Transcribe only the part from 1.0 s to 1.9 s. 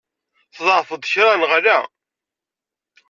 kra, neɣ ala?